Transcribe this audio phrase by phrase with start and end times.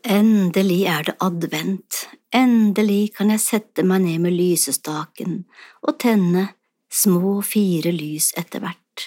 [0.00, 5.42] Endelig er det advent, endelig kan jeg sette meg ned med lysestaken
[5.84, 6.46] og tenne
[6.88, 9.04] små fire lys etter hvert,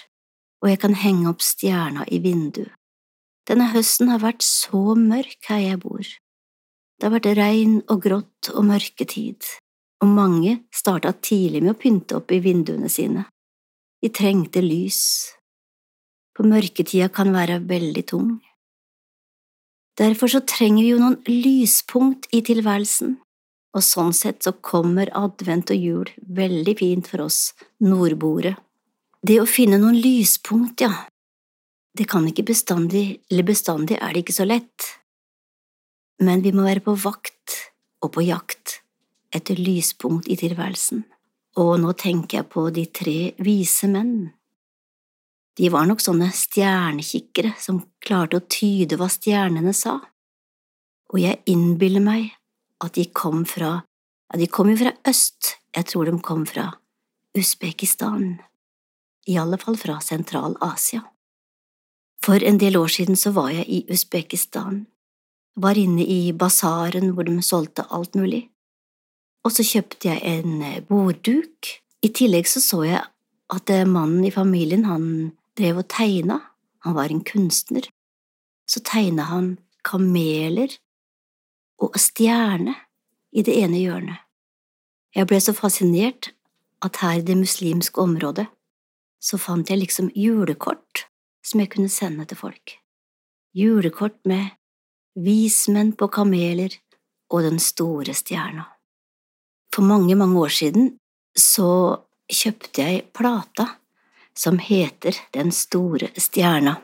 [0.61, 2.75] og jeg kan henge opp stjerna i vinduet.
[3.49, 6.05] Denne høsten har vært så mørk her jeg bor.
[6.05, 9.43] Det har vært regn og grått og mørketid,
[9.99, 13.25] og mange starta tidlig med å pynte opp i vinduene sine.
[13.99, 15.01] De trengte lys,
[16.37, 18.33] for mørketida kan være veldig tung.
[19.99, 23.17] Derfor så trenger vi jo noen lyspunkt i tilværelsen,
[23.73, 26.09] og sånn sett så kommer advent og jul
[26.39, 28.55] veldig fint for oss nordboere.
[29.23, 31.05] Det å finne noen lyspunkt, ja,
[31.93, 34.89] det kan ikke bestandig, eller bestandig er det ikke så lett,
[36.23, 37.59] men vi må være på vakt
[38.03, 38.79] og på jakt
[39.33, 41.03] etter lyspunkt i tilværelsen,
[41.61, 44.33] og nå tenker jeg på de tre vise menn.
[45.57, 49.99] De var nok sånne stjernekikkere som klarte å tyde hva stjernene sa,
[51.13, 52.31] og jeg innbiller meg
[52.81, 53.83] at de kom fra…
[53.83, 56.71] ja, de kom jo fra øst, jeg tror de kom fra
[57.37, 58.39] Usbekistan,
[59.29, 61.03] i alle fall fra Sentral-Asia.
[62.25, 64.85] For en del år siden så var jeg i Usbekistan,
[65.55, 68.47] var inne i basaren hvor de solgte alt mulig,
[69.45, 71.69] og så kjøpte jeg en bordduk.
[72.03, 73.01] I tillegg så så jeg
[73.53, 75.05] at mannen i familien, han
[75.57, 76.39] drev og tegna,
[76.83, 77.85] han var en kunstner,
[78.69, 80.71] så tegna han kameler
[81.83, 82.75] og stjerne
[83.33, 84.19] i det ene hjørnet.
[85.13, 86.31] Jeg ble så fascinert
[86.83, 88.47] at her i det muslimske området
[89.23, 91.05] så fant jeg liksom julekort
[91.45, 92.77] som jeg kunne sende til folk.
[93.53, 94.55] Julekort med
[95.19, 96.73] vismenn på kameler
[97.29, 98.65] og den store stjerna.
[99.73, 100.91] For mange, mange år siden
[101.37, 101.99] så
[102.31, 103.67] kjøpte jeg plata
[104.37, 106.77] som heter Den store stjerna.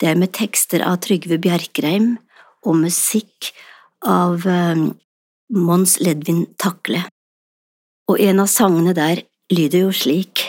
[0.00, 2.14] Det er med tekster av Trygve Bjerkreim
[2.64, 3.50] og musikk
[4.06, 4.86] av um,
[5.52, 7.02] Mons Ledvin Takle,
[8.08, 10.44] og en av sangene der lyder jo slik.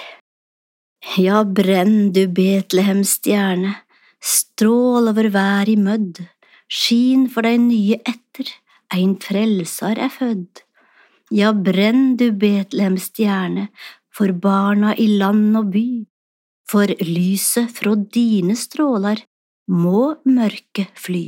[1.17, 3.73] Ja, brenn du Betlehems stjerne,
[4.21, 6.21] strål over vær i mødd,
[6.69, 8.47] skin for deg nye etter,
[8.93, 10.61] ein frelsar er fødd.
[11.33, 13.69] Ja, brenn du Betlehems stjerne,
[14.15, 15.87] for barna i land og by,
[16.69, 19.23] for lyset fra dine stråler
[19.71, 21.25] må mørket fly.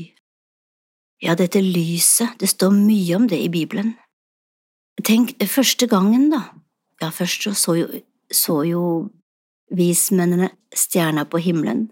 [1.24, 3.94] Ja, dette lyset, det står mye om det i Bibelen.
[5.04, 6.44] Tenk, første gangen, da,
[7.02, 7.88] ja, først så, jo,
[8.32, 8.84] så jo
[9.74, 11.88] vismennene stjerna på himmelen,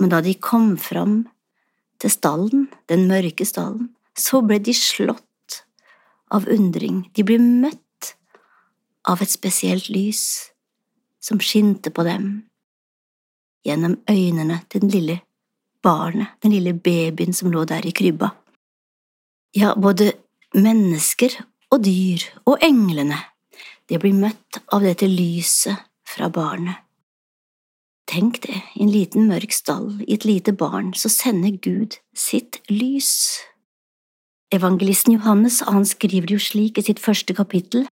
[0.00, 1.22] men da de kom fram
[2.02, 5.62] til stallen, den mørke stallen, så ble de slått
[6.34, 7.81] av undring, de ble møtt
[9.08, 10.52] av et spesielt lys
[11.22, 12.28] som skinte på dem,
[13.66, 15.18] gjennom øynene til den lille
[15.82, 18.32] barnet, den lille babyen som lå der i krybba.
[19.54, 20.12] Ja, både
[20.54, 21.34] mennesker
[21.70, 23.18] og dyr og englene,
[23.88, 26.78] de blir møtt av dette lyset fra barnet.
[28.08, 32.58] Tenk det, i en liten mørk stall, i et lite barn, så sender Gud sitt
[32.68, 33.40] lys.
[34.52, 37.86] Evangelisten Johannes han skriver jo slik i sitt første kapittel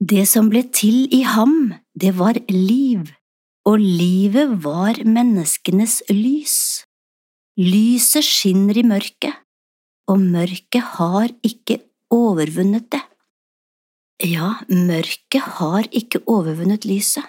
[0.00, 3.10] det som ble til i ham, det var liv,
[3.68, 6.86] og livet var menneskenes lys.
[7.60, 9.36] Lyset skinner i mørket,
[10.08, 13.02] og mørket har ikke overvunnet det.
[14.24, 17.24] Ja, mørket har ikke overvunnet lyset,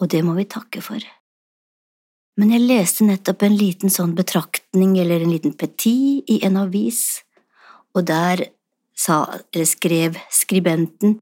[0.00, 1.00] og det må vi takke for.
[2.38, 7.20] Men jeg leste nettopp en liten sånn betraktning eller en liten petit i en avis,
[7.96, 8.46] og der
[8.98, 9.22] sa
[9.52, 11.18] eller skrev skribenten,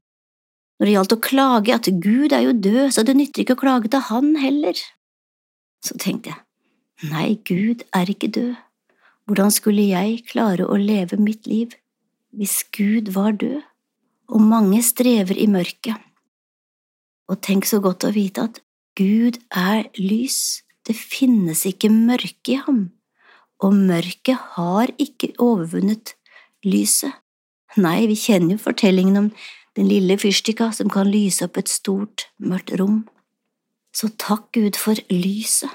[0.77, 3.63] når det gjaldt å klage at Gud er jo død, så det nytter ikke å
[3.63, 4.77] klage til han heller.
[5.85, 6.41] Så tenkte jeg,
[7.09, 8.53] nei, Gud er ikke død,
[9.27, 11.73] hvordan skulle jeg klare å leve mitt liv
[12.37, 13.63] hvis Gud var død,
[14.29, 15.97] og mange strever i mørket?
[17.27, 18.61] Og tenk så godt å vite at
[18.97, 22.87] Gud er lys, det finnes ikke mørke i ham,
[23.61, 26.15] og mørket har ikke overvunnet
[26.65, 27.17] lyset.
[27.77, 29.29] Nei, vi kjenner jo fortellingen om
[29.77, 33.03] den lille fyrstikka som kan lyse opp et stort, mørkt rom.
[33.93, 35.69] Så takk Gud for lyset,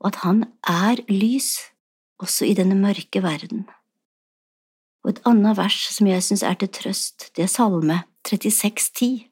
[0.00, 1.56] og at Han er lys
[2.22, 3.66] også i denne mørke verden.
[5.04, 9.28] Og et annet vers som jeg synes er til trøst, det er Salme 36,10,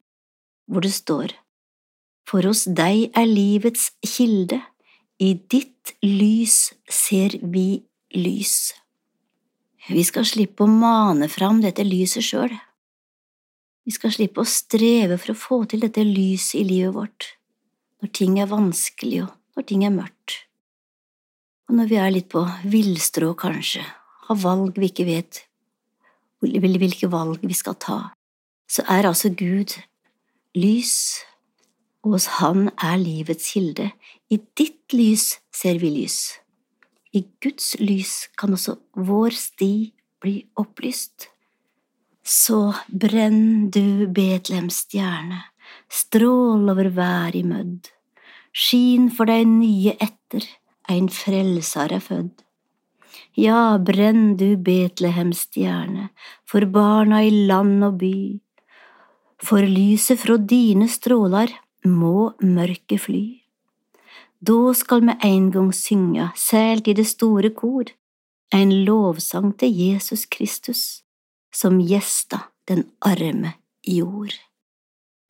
[0.67, 1.35] hvor det står
[2.27, 4.61] For hos deg er livets kilde,
[5.19, 7.83] i ditt lys ser vi
[8.13, 8.73] lys.
[9.87, 12.51] Vi skal slippe å mane fram dette lyset sjøl.
[13.87, 17.29] Vi skal slippe å streve for å få til dette lyset i livet vårt,
[18.01, 20.43] når ting er vanskelig og når ting er mørkt.
[21.67, 23.81] og når vi er litt på villstrå, kanskje,
[24.27, 25.41] har valg vi ikke vet
[26.39, 27.97] hvilke valg vi skal ta,
[28.71, 29.73] så er altså Gud
[30.55, 31.23] lys,
[32.03, 33.91] og hos Han er livets kilde.
[34.31, 36.39] I ditt lys ser vi lys.
[37.15, 38.77] I Guds lys kan også
[39.07, 39.73] vår sti
[40.23, 41.29] bli opplyst.
[42.27, 45.45] Så brenn du Betlehems stjerne,
[45.87, 47.87] strål over vær i mødd,
[48.51, 50.43] skin for deg nye etter,
[50.91, 52.33] ein frelser er fødd.
[53.37, 56.09] Ja, brenn du Betlehems stjerne,
[56.43, 58.17] for barna i land og by,
[59.39, 61.53] for lyset fra dine strålar
[61.87, 63.25] må mørket fly.
[64.39, 67.89] Da skal me ein gong synge, sælt i det store kor,
[68.53, 71.03] ein lovsang til Jesus Kristus,
[71.49, 74.35] som gjesta den arme jord.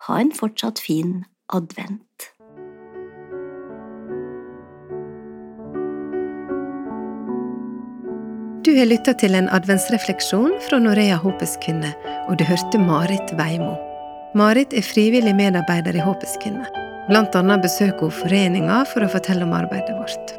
[0.07, 2.33] Ha en fortsatt fin advent.
[8.68, 11.94] Du har lytta til en adventsrefleksjon fra Norea Håpets Kvinne,
[12.27, 13.77] og du hørte Marit Veimo.
[14.36, 16.87] Marit er frivillig medarbeider i Håpets Kvinne.
[17.07, 20.33] Blant annet besøker hun foreninga for å fortelle om arbeidet vårt.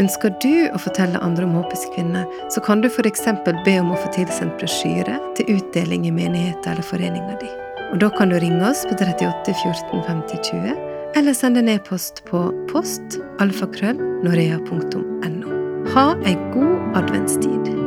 [0.00, 3.26] Ønsker du å fortelle andre om Håpets Kvinne, så kan du f.eks.
[3.64, 7.52] be om å få tilsendt brosjyre til utdeling i menigheten eller foreninga di.
[7.92, 10.76] Og Da kan du ringe oss på 38 14 50 20,
[11.16, 15.56] eller sende en e-post på post alfakrøll norea.no.
[15.94, 17.85] Ha ei god adventstid.